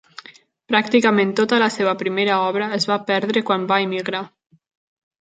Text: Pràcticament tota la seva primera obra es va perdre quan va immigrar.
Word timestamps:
Pràcticament 0.71 1.35
tota 1.41 1.59
la 1.65 1.69
seva 1.77 1.95
primera 2.01 2.41
obra 2.49 2.73
es 2.81 2.91
va 2.95 3.01
perdre 3.13 3.47
quan 3.51 3.71
va 3.75 3.83
immigrar. 3.89 4.27